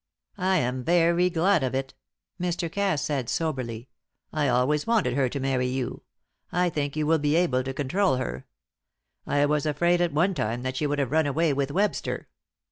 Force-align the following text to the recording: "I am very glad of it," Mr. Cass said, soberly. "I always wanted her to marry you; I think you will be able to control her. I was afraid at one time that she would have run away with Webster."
"I 0.39 0.57
am 0.57 0.83
very 0.83 1.29
glad 1.29 1.61
of 1.61 1.75
it," 1.75 1.93
Mr. 2.41 2.71
Cass 2.71 3.03
said, 3.03 3.29
soberly. 3.29 3.87
"I 4.33 4.47
always 4.47 4.87
wanted 4.87 5.13
her 5.13 5.29
to 5.29 5.39
marry 5.39 5.67
you; 5.67 6.01
I 6.51 6.71
think 6.71 6.95
you 6.95 7.05
will 7.05 7.19
be 7.19 7.35
able 7.35 7.63
to 7.63 7.71
control 7.71 8.15
her. 8.15 8.47
I 9.27 9.45
was 9.45 9.67
afraid 9.67 10.01
at 10.01 10.11
one 10.11 10.33
time 10.33 10.63
that 10.63 10.77
she 10.77 10.87
would 10.87 10.97
have 10.97 11.11
run 11.11 11.27
away 11.27 11.53
with 11.53 11.69
Webster." 11.69 12.29